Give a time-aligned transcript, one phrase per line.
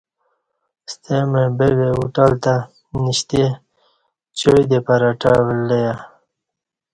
[0.91, 2.55] ستمع بگہ اہ ہوٹل تہ
[3.01, 3.43] نیشیتہ
[4.37, 5.93] چائ دے پراٹہ ولہ یا